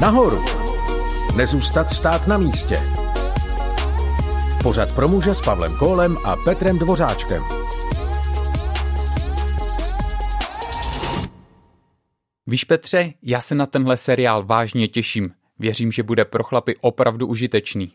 Nahoru. 0.00 0.44
Nezůstat 1.36 1.90
stát 1.90 2.26
na 2.26 2.38
místě. 2.38 2.80
Pořad 4.62 4.94
pro 4.94 5.08
muže 5.08 5.34
s 5.34 5.40
Pavlem 5.40 5.76
Kólem 5.78 6.16
a 6.24 6.36
Petrem 6.44 6.78
Dvořáčkem. 6.78 7.42
Víš 12.46 12.64
Petře, 12.64 13.12
já 13.22 13.40
se 13.40 13.54
na 13.54 13.66
tenhle 13.66 13.96
seriál 13.96 14.44
vážně 14.44 14.88
těším. 14.88 15.30
Věřím, 15.58 15.92
že 15.92 16.02
bude 16.02 16.24
pro 16.24 16.44
chlapy 16.44 16.74
opravdu 16.80 17.26
užitečný. 17.26 17.92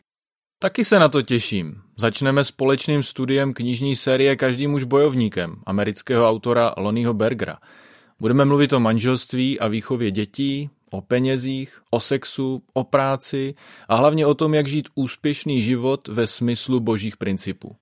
Taky 0.60 0.86
se 0.86 1.00
na 1.00 1.10
to 1.10 1.22
těším. 1.22 1.82
Začneme 1.98 2.44
společným 2.44 3.04
studiem 3.04 3.54
knižní 3.54 3.96
série 3.96 4.36
Každý 4.36 4.68
muž 4.68 4.84
bojovníkem 4.84 5.56
amerického 5.66 6.30
autora 6.30 6.74
Lonnieho 6.78 7.14
Bergera. 7.14 7.58
Budeme 8.20 8.46
mluvit 8.46 8.74
o 8.74 8.80
manželství 8.80 9.60
a 9.60 9.68
výchově 9.68 10.12
dětí, 10.12 10.70
o 10.92 11.02
penězích, 11.02 11.82
o 11.92 12.00
sexu, 12.00 12.64
o 12.74 12.84
práci 12.84 13.56
a 13.88 13.96
hlavně 13.96 14.26
o 14.26 14.34
tom, 14.34 14.54
jak 14.54 14.68
žít 14.68 14.90
úspěšný 14.96 15.62
život 15.62 16.08
ve 16.08 16.28
smyslu 16.28 16.80
božích 16.80 17.18
principů. 17.18 17.76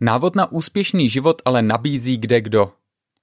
Návod 0.00 0.36
na 0.36 0.52
úspěšný 0.52 1.08
život 1.08 1.42
ale 1.44 1.62
nabízí 1.62 2.16
kde 2.16 2.40
kdo. 2.40 2.72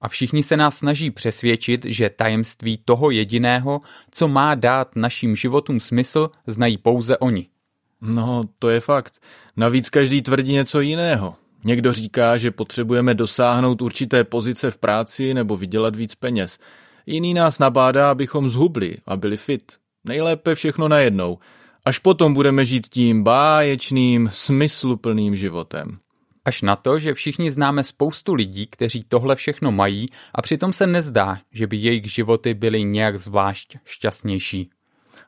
A 0.00 0.08
všichni 0.08 0.42
se 0.42 0.56
nás 0.56 0.76
snaží 0.76 1.10
přesvědčit, 1.10 1.84
že 1.84 2.10
tajemství 2.10 2.78
toho 2.84 3.10
jediného, 3.10 3.80
co 4.10 4.28
má 4.28 4.54
dát 4.54 4.96
našim 4.96 5.36
životům 5.36 5.80
smysl, 5.80 6.30
znají 6.46 6.78
pouze 6.78 7.18
oni. 7.18 7.48
No, 8.00 8.42
to 8.58 8.70
je 8.70 8.80
fakt. 8.80 9.22
Navíc 9.56 9.90
každý 9.90 10.22
tvrdí 10.22 10.52
něco 10.52 10.80
jiného. 10.80 11.34
Někdo 11.64 11.92
říká, 11.92 12.36
že 12.36 12.50
potřebujeme 12.50 13.14
dosáhnout 13.14 13.82
určité 13.82 14.24
pozice 14.24 14.70
v 14.70 14.78
práci 14.78 15.34
nebo 15.34 15.56
vydělat 15.56 15.96
víc 15.96 16.14
peněz. 16.14 16.58
Jiný 17.06 17.34
nás 17.34 17.58
nabádá, 17.58 18.10
abychom 18.10 18.48
zhubli 18.48 18.96
a 19.06 19.16
byli 19.16 19.36
fit. 19.36 19.72
Nejlépe 20.04 20.54
všechno 20.54 20.88
najednou. 20.88 21.38
Až 21.84 21.98
potom 21.98 22.34
budeme 22.34 22.64
žít 22.64 22.88
tím 22.88 23.24
báječným, 23.24 24.30
smysluplným 24.32 25.36
životem. 25.36 25.98
Až 26.44 26.62
na 26.62 26.76
to, 26.76 26.98
že 26.98 27.14
všichni 27.14 27.52
známe 27.52 27.84
spoustu 27.84 28.34
lidí, 28.34 28.66
kteří 28.66 29.04
tohle 29.08 29.36
všechno 29.36 29.72
mají 29.72 30.06
a 30.34 30.42
přitom 30.42 30.72
se 30.72 30.86
nezdá, 30.86 31.38
že 31.52 31.66
by 31.66 31.76
jejich 31.76 32.12
životy 32.12 32.54
byly 32.54 32.84
nějak 32.84 33.18
zvlášť 33.18 33.76
šťastnější. 33.84 34.70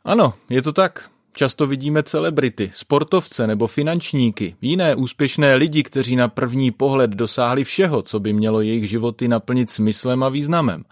Ano, 0.05 0.35
je 0.51 0.63
to 0.63 0.73
tak. 0.73 1.11
Často 1.37 1.67
vidíme 1.67 2.03
celebrity, 2.03 2.71
sportovce 2.75 3.47
nebo 3.47 3.67
finančníky, 3.67 4.57
jiné 4.61 4.95
úspěšné 4.95 5.55
lidi, 5.55 5.83
kteří 5.83 6.17
na 6.17 6.29
první 6.29 6.71
pohled 6.71 7.11
dosáhli 7.11 7.65
všeho, 7.65 8.03
co 8.03 8.21
by 8.21 8.33
mělo 8.33 8.61
jejich 8.61 8.89
životy 8.91 9.29
naplnit 9.29 9.71
smyslem 9.71 10.23
a 10.23 10.29
významem. 10.29 10.85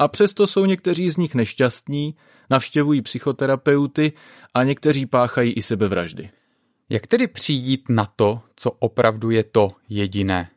A 0.00 0.08
přesto 0.08 0.46
jsou 0.46 0.64
někteří 0.64 1.10
z 1.10 1.16
nich 1.16 1.34
nešťastní, 1.34 2.14
navštěvují 2.50 3.02
psychoterapeuty 3.02 4.12
a 4.54 4.64
někteří 4.64 5.06
páchají 5.06 5.52
i 5.52 5.62
sebevraždy. 5.62 6.30
Jak 6.88 7.06
tedy 7.06 7.26
přijít 7.26 7.84
na 7.88 8.06
to, 8.16 8.40
co 8.56 8.70
opravdu 8.70 9.30
je 9.30 9.44
to 9.44 9.70
jediné? 9.88 10.50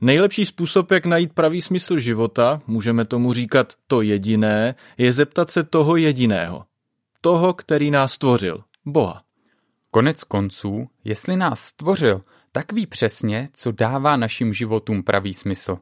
Nejlepší 0.00 0.46
způsob, 0.46 0.90
jak 0.90 1.06
najít 1.06 1.32
pravý 1.32 1.62
smysl 1.62 1.96
života, 1.96 2.60
můžeme 2.66 3.04
tomu 3.04 3.32
říkat 3.32 3.72
to 3.86 4.02
jediné, 4.02 4.74
je 4.98 5.12
zeptat 5.12 5.50
se 5.50 5.64
toho 5.64 5.96
jediného. 5.96 6.64
Toho, 7.20 7.54
který 7.54 7.90
nás 7.90 8.12
stvořil, 8.12 8.64
Boha. 8.84 9.22
Konec 9.90 10.24
konců, 10.24 10.88
jestli 11.04 11.36
nás 11.36 11.60
stvořil, 11.60 12.20
tak 12.52 12.72
ví 12.72 12.86
přesně, 12.86 13.48
co 13.52 13.72
dává 13.72 14.16
našim 14.16 14.52
životům 14.52 15.02
pravý 15.02 15.34
smysl. 15.34 15.78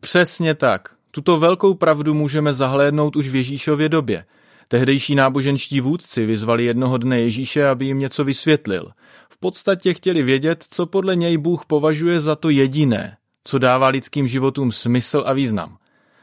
Přesně 0.00 0.54
tak. 0.54 0.99
Tuto 1.10 1.38
velkou 1.38 1.74
pravdu 1.74 2.14
můžeme 2.14 2.52
zahlédnout 2.52 3.16
už 3.16 3.28
v 3.28 3.36
Ježíšově 3.36 3.88
době. 3.88 4.24
Tehdejší 4.68 5.14
náboženští 5.14 5.80
vůdci 5.80 6.26
vyzvali 6.26 6.64
jednoho 6.64 6.98
dne 6.98 7.20
Ježíše, 7.20 7.68
aby 7.68 7.84
jim 7.86 7.98
něco 7.98 8.24
vysvětlil. 8.24 8.90
V 9.30 9.38
podstatě 9.38 9.94
chtěli 9.94 10.22
vědět, 10.22 10.64
co 10.70 10.86
podle 10.86 11.16
něj 11.16 11.36
Bůh 11.36 11.66
považuje 11.66 12.20
za 12.20 12.36
to 12.36 12.50
jediné, 12.50 13.16
co 13.44 13.58
dává 13.58 13.88
lidským 13.88 14.26
životům 14.26 14.72
smysl 14.72 15.22
a 15.26 15.32
význam. 15.32 15.76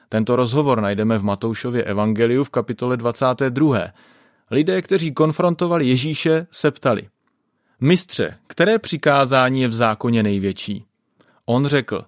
Tento 0.09 0.35
rozhovor 0.35 0.81
najdeme 0.81 1.17
v 1.17 1.23
Matoušově 1.23 1.83
evangeliu 1.83 2.43
v 2.43 2.49
kapitole 2.49 2.97
22. 2.97 3.79
Lidé, 4.51 4.81
kteří 4.81 5.11
konfrontovali 5.13 5.87
Ježíše, 5.87 6.47
se 6.51 6.71
ptali. 6.71 7.09
Mistře, 7.81 8.37
které 8.47 8.79
přikázání 8.79 9.61
je 9.61 9.67
v 9.67 9.73
zákoně 9.73 10.23
největší? 10.23 10.85
On 11.45 11.67
řekl, 11.67 12.05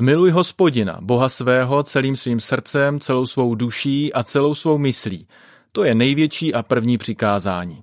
miluj 0.00 0.30
hospodina, 0.30 0.98
boha 1.00 1.28
svého, 1.28 1.82
celým 1.82 2.16
svým 2.16 2.40
srdcem, 2.40 3.00
celou 3.00 3.26
svou 3.26 3.54
duší 3.54 4.12
a 4.12 4.22
celou 4.22 4.54
svou 4.54 4.78
myslí. 4.78 5.28
To 5.72 5.84
je 5.84 5.94
největší 5.94 6.54
a 6.54 6.62
první 6.62 6.98
přikázání. 6.98 7.82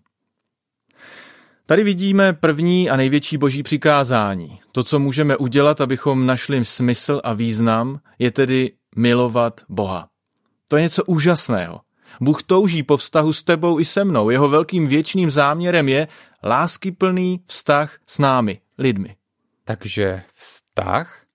Tady 1.65 1.83
vidíme 1.83 2.33
první 2.33 2.89
a 2.89 2.95
největší 2.95 3.37
boží 3.37 3.63
přikázání. 3.63 4.59
To, 4.71 4.83
co 4.83 4.99
můžeme 4.99 5.37
udělat, 5.37 5.81
abychom 5.81 6.25
našli 6.25 6.65
smysl 6.65 7.21
a 7.23 7.33
význam, 7.33 7.99
je 8.19 8.31
tedy 8.31 8.71
milovat 8.95 9.61
Boha. 9.69 10.09
To 10.67 10.77
je 10.77 10.83
něco 10.83 11.03
úžasného. 11.03 11.81
Bůh 12.21 12.43
touží 12.43 12.83
po 12.83 12.97
vztahu 12.97 13.33
s 13.33 13.43
tebou 13.43 13.79
i 13.79 13.85
se 13.85 14.03
mnou. 14.03 14.29
Jeho 14.29 14.49
velkým 14.49 14.87
věčným 14.87 15.29
záměrem 15.29 15.89
je 15.89 16.07
láskyplný 16.43 17.41
vztah 17.47 17.97
s 18.07 18.19
námi, 18.19 18.59
lidmi. 18.77 19.15
Takže 19.63 20.23
vztah? 20.33 21.26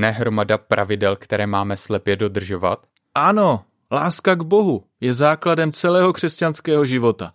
Nehromada 0.00 0.58
pravidel, 0.58 1.16
které 1.16 1.46
máme 1.46 1.76
slepě 1.76 2.16
dodržovat? 2.16 2.86
Ano, 3.14 3.64
láska 3.92 4.34
k 4.34 4.42
Bohu 4.42 4.84
je 5.00 5.14
základem 5.14 5.72
celého 5.72 6.12
křesťanského 6.12 6.84
života. 6.84 7.32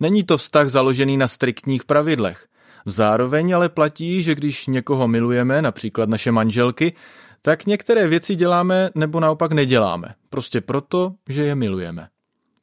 Není 0.00 0.24
to 0.24 0.36
vztah 0.36 0.68
založený 0.68 1.16
na 1.16 1.28
striktních 1.28 1.84
pravidlech. 1.84 2.46
Zároveň 2.86 3.54
ale 3.54 3.68
platí, 3.68 4.22
že 4.22 4.34
když 4.34 4.66
někoho 4.66 5.08
milujeme, 5.08 5.62
například 5.62 6.08
naše 6.08 6.32
manželky, 6.32 6.94
tak 7.42 7.66
některé 7.66 8.06
věci 8.06 8.34
děláme 8.34 8.90
nebo 8.94 9.20
naopak 9.20 9.52
neděláme. 9.52 10.14
Prostě 10.30 10.60
proto, 10.60 11.12
že 11.28 11.42
je 11.42 11.54
milujeme. 11.54 12.08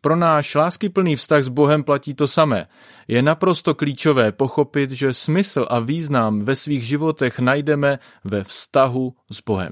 Pro 0.07 0.16
náš 0.16 0.56
láskyplný 0.56 1.16
vztah 1.16 1.44
s 1.44 1.50
Bohem 1.50 1.84
platí 1.84 2.13
to 2.13 2.28
samé. 2.28 2.68
Je 3.07 3.22
naprosto 3.22 3.75
klíčové 3.75 4.31
pochopit, 4.31 4.91
že 4.91 5.13
smysl 5.13 5.68
a 5.69 5.79
význam 5.79 6.40
ve 6.40 6.56
svých 6.56 6.88
životech 6.88 7.40
najdeme 7.40 8.00
ve 8.23 8.44
vztahu 8.44 9.16
s 9.31 9.41
Bohem. 9.41 9.72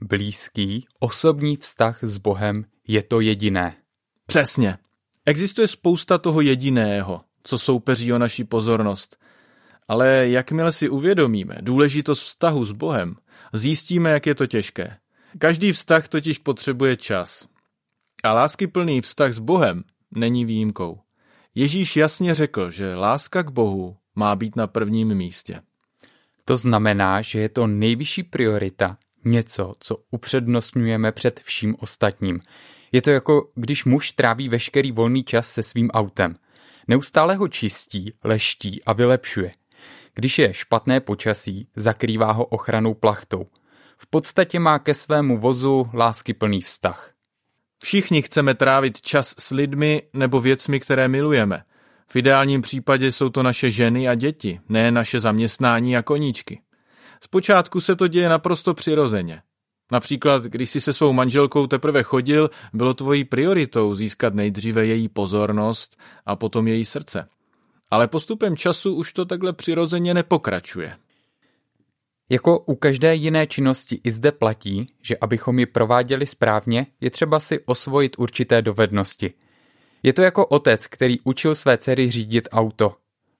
Blízký, 0.00 0.86
osobní 1.00 1.56
vztah 1.56 1.98
s 2.02 2.18
Bohem 2.18 2.64
je 2.88 3.02
to 3.02 3.20
jediné. 3.20 3.76
Přesně. 4.26 4.78
Existuje 5.26 5.68
spousta 5.68 6.18
toho 6.18 6.40
jediného, 6.40 7.20
co 7.44 7.58
soupeří 7.58 8.12
o 8.12 8.18
naši 8.18 8.44
pozornost. 8.44 9.16
Ale 9.88 10.28
jakmile 10.28 10.72
si 10.72 10.88
uvědomíme 10.88 11.56
důležitost 11.60 12.22
vztahu 12.22 12.64
s 12.64 12.72
Bohem, 12.72 13.16
zjistíme, 13.52 14.10
jak 14.10 14.26
je 14.26 14.34
to 14.34 14.46
těžké. 14.46 14.96
Každý 15.38 15.72
vztah 15.72 16.08
totiž 16.08 16.38
potřebuje 16.38 16.96
čas. 16.96 17.53
A 18.24 18.32
láskyplný 18.32 19.00
vztah 19.00 19.32
s 19.32 19.38
Bohem 19.38 19.84
není 20.10 20.44
výjimkou. 20.44 21.00
Ježíš 21.54 21.96
jasně 21.96 22.34
řekl, 22.34 22.70
že 22.70 22.94
láska 22.94 23.42
k 23.42 23.50
Bohu 23.50 23.96
má 24.14 24.36
být 24.36 24.56
na 24.56 24.66
prvním 24.66 25.14
místě. 25.14 25.60
To 26.44 26.56
znamená, 26.56 27.22
že 27.22 27.40
je 27.40 27.48
to 27.48 27.66
nejvyšší 27.66 28.22
priorita, 28.22 28.98
něco, 29.24 29.74
co 29.78 29.96
upřednostňujeme 30.10 31.12
před 31.12 31.40
vším 31.40 31.76
ostatním. 31.78 32.40
Je 32.92 33.02
to 33.02 33.10
jako, 33.10 33.50
když 33.54 33.84
muž 33.84 34.12
tráví 34.12 34.48
veškerý 34.48 34.92
volný 34.92 35.24
čas 35.24 35.50
se 35.50 35.62
svým 35.62 35.90
autem. 35.90 36.34
Neustále 36.88 37.34
ho 37.34 37.48
čistí, 37.48 38.12
leští 38.24 38.84
a 38.84 38.92
vylepšuje. 38.92 39.52
Když 40.14 40.38
je 40.38 40.54
špatné 40.54 41.00
počasí, 41.00 41.68
zakrývá 41.76 42.32
ho 42.32 42.44
ochranou 42.44 42.94
plachtou. 42.94 43.46
V 43.98 44.06
podstatě 44.06 44.58
má 44.58 44.78
ke 44.78 44.94
svému 44.94 45.38
vozu 45.38 45.90
láskyplný 45.94 46.60
vztah. 46.60 47.13
Všichni 47.82 48.22
chceme 48.22 48.54
trávit 48.54 49.00
čas 49.00 49.34
s 49.38 49.50
lidmi 49.50 50.02
nebo 50.12 50.40
věcmi, 50.40 50.80
které 50.80 51.08
milujeme. 51.08 51.64
V 52.08 52.16
ideálním 52.16 52.62
případě 52.62 53.12
jsou 53.12 53.28
to 53.28 53.42
naše 53.42 53.70
ženy 53.70 54.08
a 54.08 54.14
děti, 54.14 54.60
ne 54.68 54.90
naše 54.90 55.20
zaměstnání 55.20 55.96
a 55.96 56.02
koníčky. 56.02 56.60
Zpočátku 57.20 57.80
se 57.80 57.96
to 57.96 58.08
děje 58.08 58.28
naprosto 58.28 58.74
přirozeně. 58.74 59.42
Například, 59.92 60.42
když 60.42 60.70
jsi 60.70 60.80
se 60.80 60.92
svou 60.92 61.12
manželkou 61.12 61.66
teprve 61.66 62.02
chodil, 62.02 62.50
bylo 62.72 62.94
tvojí 62.94 63.24
prioritou 63.24 63.94
získat 63.94 64.34
nejdříve 64.34 64.86
její 64.86 65.08
pozornost 65.08 65.96
a 66.26 66.36
potom 66.36 66.68
její 66.68 66.84
srdce. 66.84 67.28
Ale 67.90 68.08
postupem 68.08 68.56
času 68.56 68.94
už 68.94 69.12
to 69.12 69.24
takhle 69.24 69.52
přirozeně 69.52 70.14
nepokračuje. 70.14 70.96
Jako 72.34 72.58
u 72.58 72.74
každé 72.74 73.14
jiné 73.14 73.46
činnosti 73.46 74.00
i 74.04 74.10
zde 74.10 74.32
platí, 74.32 74.86
že 75.02 75.16
abychom 75.20 75.58
ji 75.58 75.66
prováděli 75.66 76.26
správně, 76.26 76.86
je 77.00 77.10
třeba 77.10 77.40
si 77.40 77.60
osvojit 77.60 78.18
určité 78.18 78.62
dovednosti. 78.62 79.32
Je 80.02 80.12
to 80.12 80.22
jako 80.22 80.46
otec, 80.46 80.86
který 80.86 81.20
učil 81.24 81.54
své 81.54 81.78
dcery 81.78 82.10
řídit 82.10 82.48
auto. 82.52 82.96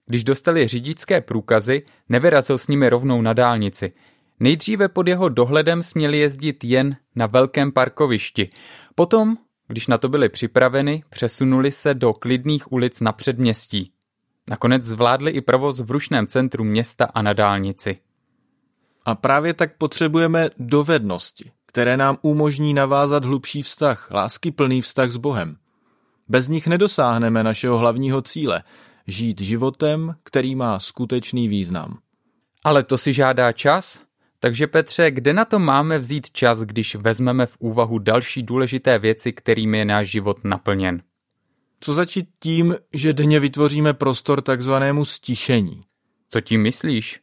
Když 0.06 0.24
dostali 0.24 0.68
řidičské 0.68 1.20
průkazy, 1.20 1.82
nevyrazil 2.08 2.58
s 2.58 2.68
nimi 2.68 2.88
rovnou 2.88 3.22
na 3.22 3.32
dálnici. 3.32 3.92
Nejdříve 4.40 4.88
pod 4.88 5.08
jeho 5.08 5.28
dohledem 5.28 5.82
směli 5.82 6.18
jezdit 6.18 6.64
jen 6.64 6.96
na 7.16 7.26
velkém 7.26 7.72
parkovišti. 7.72 8.50
Potom 8.94 9.36
Když 9.68 9.86
na 9.86 9.98
to 9.98 10.08
byli 10.08 10.28
připraveni, 10.28 11.02
přesunuli 11.10 11.72
se 11.72 11.94
do 11.94 12.12
klidných 12.12 12.72
ulic 12.72 13.00
na 13.00 13.12
předměstí. 13.12 13.92
Nakonec 14.50 14.84
zvládli 14.84 15.30
i 15.30 15.40
provoz 15.40 15.80
v 15.80 15.90
rušném 15.90 16.26
centru 16.26 16.64
města 16.64 17.04
a 17.04 17.22
na 17.22 17.32
dálnici. 17.32 17.98
A 19.04 19.14
právě 19.14 19.54
tak 19.54 19.76
potřebujeme 19.76 20.50
dovednosti, 20.58 21.50
které 21.66 21.96
nám 21.96 22.18
umožní 22.22 22.74
navázat 22.74 23.24
hlubší 23.24 23.62
vztah, 23.62 24.10
láskyplný 24.10 24.82
vztah 24.82 25.10
s 25.10 25.16
Bohem. 25.16 25.56
Bez 26.28 26.48
nich 26.48 26.66
nedosáhneme 26.66 27.42
našeho 27.42 27.78
hlavního 27.78 28.22
cíle– 28.22 28.62
žít 29.06 29.40
životem, 29.40 30.14
který 30.22 30.54
má 30.54 30.78
skutečný 30.78 31.48
význam. 31.48 31.98
Ale 32.64 32.84
to 32.84 32.98
si 32.98 33.12
žádá 33.12 33.52
čas? 33.52 34.02
Takže 34.40 34.66
Petře, 34.66 35.10
kde 35.10 35.32
na 35.32 35.44
to 35.44 35.58
máme 35.58 35.98
vzít 35.98 36.30
čas, 36.30 36.60
když 36.60 36.94
vezmeme 36.94 37.46
v 37.46 37.56
úvahu 37.58 37.98
další 37.98 38.42
důležité 38.42 38.98
věci, 38.98 39.32
kterými 39.32 39.78
je 39.78 39.84
náš 39.84 40.08
život 40.08 40.44
naplněn? 40.44 41.02
Co 41.80 41.94
začít 41.94 42.28
tím, 42.40 42.76
že 42.94 43.12
denně 43.12 43.40
vytvoříme 43.40 43.94
prostor 43.94 44.42
takzvanému 44.42 45.04
stišení? 45.04 45.80
Co 46.30 46.40
tím 46.40 46.62
myslíš? 46.62 47.20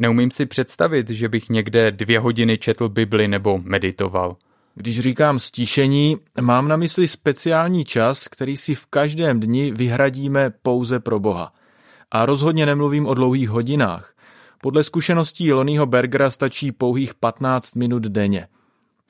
Neumím 0.00 0.30
si 0.30 0.46
představit, 0.46 1.10
že 1.10 1.28
bych 1.28 1.48
někde 1.48 1.90
dvě 1.90 2.18
hodiny 2.18 2.58
četl 2.58 2.88
Bibli 2.88 3.28
nebo 3.28 3.58
meditoval. 3.62 4.36
Když 4.74 5.00
říkám 5.00 5.38
stišení, 5.38 6.16
mám 6.40 6.68
na 6.68 6.76
mysli 6.76 7.08
speciální 7.08 7.84
čas, 7.84 8.28
který 8.28 8.56
si 8.56 8.74
v 8.74 8.86
každém 8.86 9.40
dni 9.40 9.72
vyhradíme 9.72 10.50
pouze 10.50 11.00
pro 11.00 11.20
Boha. 11.20 11.52
A 12.10 12.26
rozhodně 12.26 12.66
nemluvím 12.66 13.06
o 13.06 13.14
dlouhých 13.14 13.48
hodinách. 13.48 14.14
Podle 14.62 14.84
zkušeností 14.84 15.52
Lonýho 15.52 15.86
Bergera 15.86 16.30
stačí 16.30 16.72
pouhých 16.72 17.14
15 17.14 17.74
minut 17.74 18.02
denně. 18.02 18.48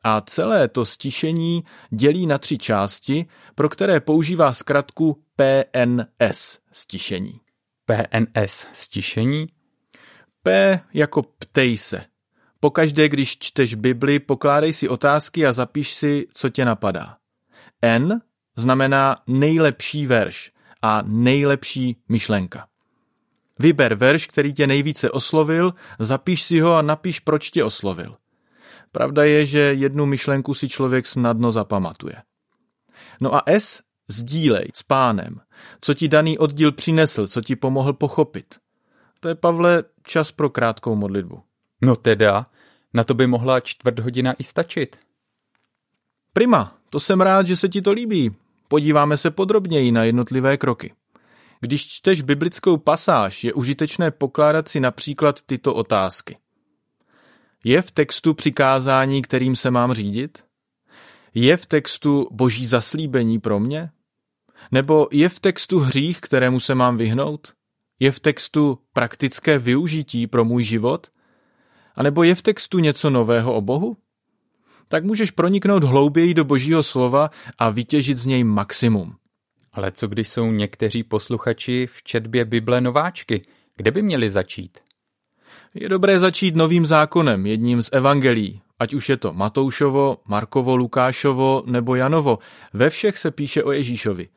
A 0.04 0.20
celé 0.20 0.68
to 0.68 0.84
stišení 0.84 1.64
dělí 1.90 2.26
na 2.26 2.38
tři 2.38 2.58
části, 2.58 3.26
pro 3.54 3.68
které 3.68 4.00
používá 4.00 4.52
zkratku 4.52 5.22
PNS 5.36 6.58
stišení. 6.72 7.40
PNS 7.86 8.68
stišení? 8.72 9.57
P 10.42 10.80
jako 10.94 11.22
ptej 11.22 11.76
se. 11.76 12.04
Pokaždé, 12.60 13.08
když 13.08 13.38
čteš 13.38 13.74
Bibli, 13.74 14.18
pokládej 14.18 14.72
si 14.72 14.88
otázky 14.88 15.46
a 15.46 15.52
zapiš 15.52 15.94
si, 15.94 16.26
co 16.32 16.48
tě 16.48 16.64
napadá. 16.64 17.16
N 17.82 18.20
znamená 18.56 19.16
nejlepší 19.26 20.06
verš 20.06 20.52
a 20.82 21.02
nejlepší 21.02 21.96
myšlenka. 22.08 22.66
Vyber 23.58 23.94
verš, 23.94 24.26
který 24.26 24.52
tě 24.52 24.66
nejvíce 24.66 25.10
oslovil, 25.10 25.74
zapiš 25.98 26.42
si 26.42 26.60
ho 26.60 26.74
a 26.74 26.82
napiš, 26.82 27.20
proč 27.20 27.50
tě 27.50 27.64
oslovil. 27.64 28.16
Pravda 28.92 29.24
je, 29.24 29.46
že 29.46 29.58
jednu 29.58 30.06
myšlenku 30.06 30.54
si 30.54 30.68
člověk 30.68 31.06
snadno 31.06 31.52
zapamatuje. 31.52 32.22
No 33.20 33.34
a 33.34 33.42
S 33.46 33.82
sdílej 34.08 34.66
s 34.74 34.82
pánem, 34.82 35.40
co 35.80 35.94
ti 35.94 36.08
daný 36.08 36.38
oddíl 36.38 36.72
přinesl, 36.72 37.26
co 37.26 37.40
ti 37.40 37.56
pomohl 37.56 37.92
pochopit. 37.92 38.54
To 39.20 39.28
je, 39.28 39.34
Pavle, 39.34 39.84
čas 40.02 40.32
pro 40.32 40.50
krátkou 40.50 40.94
modlitbu. 40.94 41.42
No 41.82 41.96
teda, 41.96 42.46
na 42.94 43.04
to 43.04 43.14
by 43.14 43.26
mohla 43.26 43.60
čtvrt 43.60 43.98
hodina 43.98 44.32
i 44.32 44.44
stačit. 44.44 44.96
Prima, 46.32 46.76
to 46.90 47.00
jsem 47.00 47.20
rád, 47.20 47.46
že 47.46 47.56
se 47.56 47.68
ti 47.68 47.82
to 47.82 47.92
líbí. 47.92 48.30
Podíváme 48.68 49.16
se 49.16 49.30
podrobněji 49.30 49.92
na 49.92 50.04
jednotlivé 50.04 50.56
kroky. 50.56 50.94
Když 51.60 51.86
čteš 51.86 52.22
biblickou 52.22 52.76
pasáž, 52.76 53.44
je 53.44 53.52
užitečné 53.52 54.10
pokládat 54.10 54.68
si 54.68 54.80
například 54.80 55.42
tyto 55.42 55.74
otázky. 55.74 56.38
Je 57.64 57.82
v 57.82 57.90
textu 57.90 58.34
přikázání, 58.34 59.22
kterým 59.22 59.56
se 59.56 59.70
mám 59.70 59.92
řídit? 59.92 60.44
Je 61.34 61.56
v 61.56 61.66
textu 61.66 62.28
boží 62.30 62.66
zaslíbení 62.66 63.40
pro 63.40 63.60
mě? 63.60 63.90
Nebo 64.72 65.08
je 65.12 65.28
v 65.28 65.40
textu 65.40 65.78
hřích, 65.78 66.20
kterému 66.20 66.60
se 66.60 66.74
mám 66.74 66.96
vyhnout? 66.96 67.52
Je 68.00 68.10
v 68.10 68.20
textu 68.20 68.78
praktické 68.92 69.58
využití 69.58 70.26
pro 70.26 70.44
můj 70.44 70.62
život? 70.62 71.06
A 71.94 72.02
nebo 72.02 72.22
je 72.22 72.34
v 72.34 72.42
textu 72.42 72.78
něco 72.78 73.10
nového 73.10 73.54
o 73.54 73.60
Bohu? 73.60 73.96
Tak 74.88 75.04
můžeš 75.04 75.30
proniknout 75.30 75.84
hlouběji 75.84 76.34
do 76.34 76.44
božího 76.44 76.82
slova 76.82 77.30
a 77.58 77.70
vytěžit 77.70 78.18
z 78.18 78.26
něj 78.26 78.44
maximum. 78.44 79.16
Ale 79.72 79.90
co 79.90 80.08
když 80.08 80.28
jsou 80.28 80.50
někteří 80.50 81.02
posluchači 81.02 81.86
v 81.92 82.02
četbě 82.02 82.44
Bible 82.44 82.80
nováčky? 82.80 83.42
Kde 83.76 83.90
by 83.90 84.02
měli 84.02 84.30
začít? 84.30 84.78
Je 85.74 85.88
dobré 85.88 86.18
začít 86.18 86.56
novým 86.56 86.86
zákonem, 86.86 87.46
jedním 87.46 87.82
z 87.82 87.88
evangelií, 87.92 88.62
ať 88.78 88.94
už 88.94 89.08
je 89.08 89.16
to 89.16 89.32
Matoušovo, 89.32 90.18
Markovo, 90.28 90.76
Lukášovo 90.76 91.62
nebo 91.66 91.94
Janovo. 91.94 92.38
Ve 92.72 92.90
všech 92.90 93.18
se 93.18 93.30
píše 93.30 93.64
o 93.64 93.72
Ježíšovi. 93.72 94.28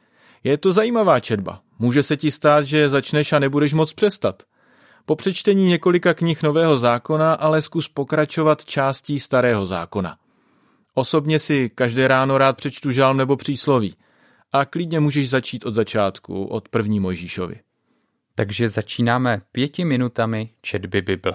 Je 0.44 0.58
to 0.58 0.74
zajímavá 0.74 1.20
četba. 1.20 1.62
Může 1.82 2.04
se 2.04 2.18
ti 2.18 2.32
stát, 2.32 2.66
že 2.66 2.90
začneš 2.90 3.34
a 3.34 3.40
nebudeš 3.40 3.74
moc 3.74 3.94
přestat. 3.94 4.44
Po 5.06 5.16
přečtení 5.16 5.66
několika 5.66 6.14
knih 6.14 6.44
Nového 6.44 6.78
zákona 6.78 7.34
ale 7.34 7.62
zkus 7.62 7.90
pokračovat 7.90 8.66
částí 8.66 9.20
Starého 9.20 9.66
zákona. 9.66 10.18
Osobně 10.94 11.40
si 11.40 11.72
každé 11.76 12.08
ráno 12.08 12.38
rád 12.38 12.58
přečtu 12.58 12.92
žálm 12.92 13.18
nebo 13.18 13.36
přísloví– 13.36 13.96
a 14.54 14.66
klidně 14.66 15.00
můžeš 15.00 15.30
začít 15.30 15.66
od 15.66 15.74
začátku, 15.74 16.46
od 16.46 16.70
první 16.70 17.00
Mojžíšovi. 17.00 17.60
Takže 18.36 18.70
začínáme 18.70 19.42
pěti 19.52 19.86
minutami 19.86 20.50
četby 20.62 21.02
Bible. 21.02 21.34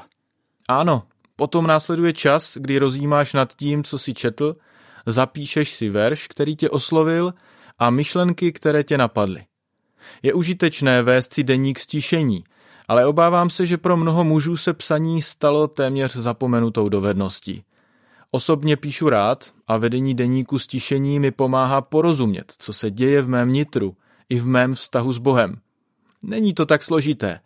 Ano, 0.68 1.02
potom 1.36 1.66
následuje 1.66 2.12
čas, 2.12 2.56
kdy 2.56 2.78
rozjímáš 2.78 3.32
nad 3.32 3.56
tím, 3.56 3.84
co 3.84 3.98
si 3.98 4.14
četl, 4.14 4.56
zapíšeš 5.06 5.70
si 5.70 5.88
verš, 5.88 6.28
který 6.28 6.56
tě 6.56 6.70
oslovil 6.70 7.34
a 7.78 7.90
myšlenky, 7.90 8.52
které 8.52 8.84
tě 8.84 8.98
napadly. 8.98 9.44
Je 10.22 10.34
užitečné 10.34 11.02
vést 11.02 11.34
si 11.34 11.44
deník 11.44 11.78
stišení, 11.78 12.44
ale 12.88 13.06
obávám 13.06 13.50
se, 13.50 13.66
že 13.66 13.78
pro 13.78 13.96
mnoho 13.96 14.24
mužů 14.24 14.56
se 14.56 14.72
psaní 14.72 15.22
stalo 15.22 15.68
téměř 15.68 16.16
zapomenutou 16.16 16.88
dovedností. 16.88 17.64
Osobně 18.30 18.76
píšu 18.76 19.08
rád 19.08 19.52
a 19.66 19.76
vedení 19.76 20.14
deníku 20.14 20.58
stišení 20.58 21.20
mi 21.20 21.30
pomáhá 21.30 21.80
porozumět, 21.80 22.54
co 22.58 22.72
se 22.72 22.90
děje 22.90 23.22
v 23.22 23.28
mém 23.28 23.52
nitru 23.52 23.96
i 24.28 24.38
v 24.38 24.46
mém 24.46 24.74
vztahu 24.74 25.12
s 25.12 25.18
Bohem. 25.18 25.56
Není 26.22 26.54
to 26.54 26.66
tak 26.66 26.82
složité. 26.82 27.40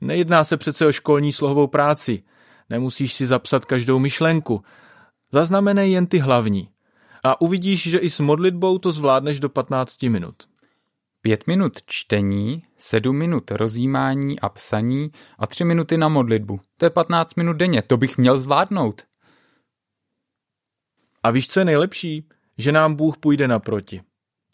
Nejedná 0.00 0.44
se 0.44 0.56
přece 0.56 0.86
o 0.86 0.92
školní 0.92 1.32
slohovou 1.32 1.66
práci. 1.66 2.22
Nemusíš 2.70 3.14
si 3.14 3.26
zapsat 3.26 3.64
každou 3.64 3.98
myšlenku. 3.98 4.62
Zaznamenej 5.32 5.92
jen 5.92 6.06
ty 6.06 6.18
hlavní. 6.18 6.68
A 7.24 7.40
uvidíš, 7.40 7.82
že 7.90 7.98
i 7.98 8.10
s 8.10 8.20
modlitbou 8.20 8.78
to 8.78 8.92
zvládneš 8.92 9.40
do 9.40 9.48
15 9.48 10.02
minut. 10.02 10.34
Pět 11.28 11.46
minut 11.46 11.72
čtení, 11.86 12.62
sedm 12.78 13.16
minut 13.16 13.50
rozjímání 13.50 14.40
a 14.40 14.48
psaní 14.48 15.10
a 15.38 15.46
tři 15.46 15.64
minuty 15.64 15.98
na 15.98 16.08
modlitbu. 16.08 16.60
To 16.76 16.86
je 16.86 16.90
15 16.90 17.34
minut 17.34 17.52
denně, 17.52 17.82
to 17.82 17.96
bych 17.96 18.18
měl 18.18 18.38
zvládnout. 18.38 19.02
A 21.22 21.30
víš, 21.30 21.48
co 21.48 21.60
je 21.60 21.64
nejlepší? 21.64 22.28
Že 22.58 22.72
nám 22.72 22.94
Bůh 22.94 23.18
půjde 23.18 23.48
naproti. 23.48 24.00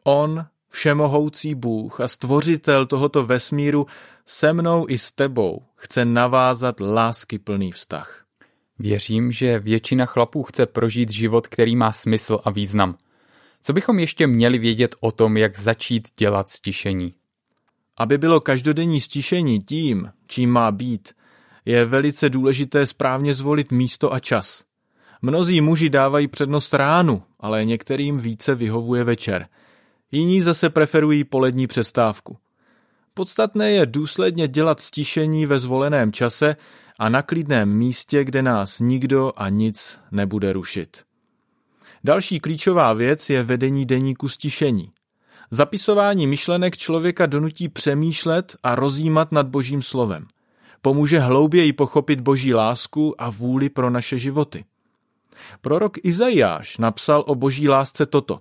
On, 0.04 0.46
všemohoucí 0.68 1.54
Bůh 1.54 2.00
a 2.00 2.08
stvořitel 2.08 2.86
tohoto 2.86 3.22
vesmíru, 3.22 3.86
se 4.26 4.52
mnou 4.52 4.86
i 4.88 4.98
s 4.98 5.12
tebou 5.12 5.62
chce 5.76 6.04
navázat 6.04 6.80
lásky 6.80 7.38
plný 7.38 7.72
vztah. 7.72 8.24
Věřím, 8.78 9.32
že 9.32 9.58
většina 9.58 10.06
chlapů 10.06 10.42
chce 10.42 10.66
prožít 10.66 11.10
život, 11.10 11.46
který 11.46 11.76
má 11.76 11.92
smysl 11.92 12.40
a 12.44 12.50
význam. 12.50 12.96
Co 13.66 13.72
bychom 13.72 13.98
ještě 13.98 14.26
měli 14.26 14.58
vědět 14.58 14.94
o 15.00 15.12
tom, 15.12 15.36
jak 15.36 15.58
začít 15.58 16.08
dělat 16.18 16.50
stišení? 16.50 17.14
Aby 17.96 18.18
bylo 18.18 18.40
každodenní 18.40 19.00
stišení 19.00 19.60
tím, 19.60 20.10
čím 20.26 20.50
má 20.50 20.70
být, 20.70 21.12
je 21.64 21.84
velice 21.84 22.30
důležité 22.30 22.86
správně 22.86 23.34
zvolit 23.34 23.72
místo 23.72 24.12
a 24.12 24.20
čas. 24.20 24.64
Mnozí 25.22 25.60
muži 25.60 25.90
dávají 25.90 26.28
přednost 26.28 26.74
ránu, 26.74 27.22
ale 27.40 27.64
některým 27.64 28.18
více 28.18 28.54
vyhovuje 28.54 29.04
večer. 29.04 29.48
Jiní 30.12 30.40
zase 30.40 30.70
preferují 30.70 31.24
polední 31.24 31.66
přestávku. 31.66 32.36
Podstatné 33.14 33.70
je 33.70 33.86
důsledně 33.86 34.48
dělat 34.48 34.80
stišení 34.80 35.46
ve 35.46 35.58
zvoleném 35.58 36.12
čase 36.12 36.56
a 36.98 37.08
na 37.08 37.22
klidném 37.22 37.76
místě, 37.76 38.24
kde 38.24 38.42
nás 38.42 38.80
nikdo 38.80 39.32
a 39.36 39.48
nic 39.48 39.98
nebude 40.10 40.52
rušit. 40.52 41.04
Další 42.04 42.40
klíčová 42.40 42.92
věc 42.92 43.30
je 43.30 43.42
vedení 43.42 43.86
deníku 43.86 44.28
stišení. 44.28 44.90
Zapisování 45.50 46.26
myšlenek 46.26 46.76
člověka 46.76 47.26
donutí 47.26 47.68
přemýšlet 47.68 48.56
a 48.62 48.74
rozjímat 48.74 49.32
nad 49.32 49.46
božím 49.46 49.82
slovem. 49.82 50.26
Pomůže 50.82 51.18
hlouběji 51.18 51.72
pochopit 51.72 52.20
boží 52.20 52.54
lásku 52.54 53.22
a 53.22 53.30
vůli 53.30 53.68
pro 53.68 53.90
naše 53.90 54.18
životy. 54.18 54.64
Prorok 55.60 55.98
Izajáš 56.02 56.78
napsal 56.78 57.24
o 57.26 57.34
boží 57.34 57.68
lásce 57.68 58.06
toto. 58.06 58.40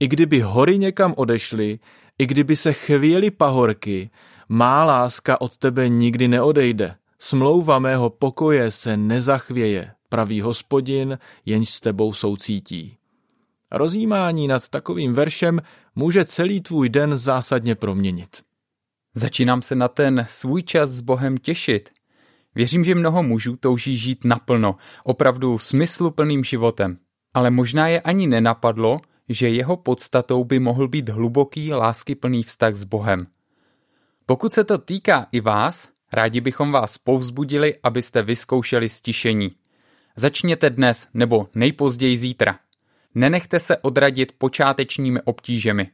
I 0.00 0.08
kdyby 0.08 0.40
hory 0.40 0.78
někam 0.78 1.14
odešly, 1.16 1.78
i 2.18 2.26
kdyby 2.26 2.56
se 2.56 2.72
chvěly 2.72 3.30
pahorky, 3.30 4.10
má 4.48 4.84
láska 4.84 5.40
od 5.40 5.56
tebe 5.56 5.88
nikdy 5.88 6.28
neodejde. 6.28 6.94
Smlouva 7.18 7.78
mého 7.78 8.10
pokoje 8.10 8.70
se 8.70 8.96
nezachvěje, 8.96 9.92
pravý 10.10 10.40
hospodin, 10.40 11.18
jenž 11.46 11.70
s 11.70 11.80
tebou 11.80 12.12
soucítí. 12.12 12.96
Rozjímání 13.70 14.48
nad 14.48 14.68
takovým 14.68 15.12
veršem 15.12 15.60
může 15.94 16.24
celý 16.24 16.60
tvůj 16.60 16.88
den 16.88 17.16
zásadně 17.16 17.74
proměnit. 17.74 18.42
Začínám 19.14 19.62
se 19.62 19.74
na 19.74 19.88
ten 19.88 20.26
svůj 20.28 20.62
čas 20.62 20.90
s 20.90 21.00
Bohem 21.00 21.38
těšit. 21.38 21.88
Věřím, 22.54 22.84
že 22.84 22.94
mnoho 22.94 23.22
mužů 23.22 23.56
touží 23.56 23.96
žít 23.96 24.24
naplno, 24.24 24.76
opravdu 25.04 25.58
smysluplným 25.58 26.44
životem. 26.44 26.98
Ale 27.34 27.50
možná 27.50 27.88
je 27.88 28.00
ani 28.00 28.26
nenapadlo, 28.26 29.00
že 29.28 29.48
jeho 29.48 29.76
podstatou 29.76 30.44
by 30.44 30.58
mohl 30.58 30.88
být 30.88 31.08
hluboký, 31.08 31.72
láskyplný 31.72 32.42
vztah 32.42 32.74
s 32.74 32.84
Bohem. 32.84 33.26
Pokud 34.26 34.52
se 34.52 34.64
to 34.64 34.78
týká 34.78 35.26
i 35.32 35.40
vás, 35.40 35.88
rádi 36.12 36.40
bychom 36.40 36.72
vás 36.72 36.98
povzbudili, 36.98 37.74
abyste 37.82 38.22
vyzkoušeli 38.22 38.88
stišení. 38.88 39.50
Začněte 40.16 40.70
dnes 40.70 41.08
nebo 41.14 41.48
nejpozději 41.54 42.16
zítra. 42.16 42.58
Nenechte 43.14 43.60
se 43.60 43.76
odradit 43.76 44.32
počátečními 44.38 45.22
obtížemi. 45.22 45.90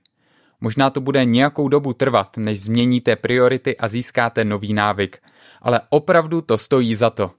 Možná 0.60 0.90
to 0.90 1.00
bude 1.00 1.24
nějakou 1.24 1.68
dobu 1.68 1.92
trvat, 1.92 2.36
než 2.36 2.60
změníte 2.60 3.16
priority 3.16 3.76
a 3.76 3.88
získáte 3.88 4.44
nový 4.44 4.74
návyk, 4.74 5.18
ale 5.62 5.80
opravdu 5.90 6.40
to 6.40 6.58
stojí 6.58 6.94
za 6.94 7.10
to. 7.10 7.30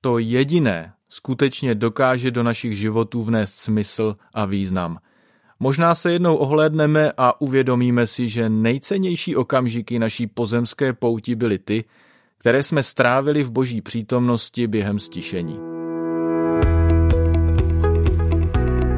To 0.00 0.18
jediné 0.18 0.92
skutečně 1.08 1.74
dokáže 1.74 2.30
do 2.30 2.42
našich 2.42 2.78
životů 2.78 3.22
vnést 3.22 3.54
smysl 3.54 4.16
a 4.34 4.44
význam. 4.46 4.98
Možná 5.60 5.94
se 5.94 6.12
jednou 6.12 6.36
ohlédneme 6.36 7.12
a 7.16 7.40
uvědomíme 7.40 8.06
si, 8.06 8.28
že 8.28 8.48
nejcennější 8.48 9.36
okamžiky 9.36 9.98
naší 9.98 10.26
pozemské 10.26 10.92
pouti 10.92 11.34
byly 11.34 11.58
ty, 11.58 11.84
které 12.38 12.62
jsme 12.62 12.82
strávili 12.82 13.42
v 13.42 13.50
boží 13.50 13.80
přítomnosti 13.82 14.66
během 14.66 14.98
stišení. 14.98 15.75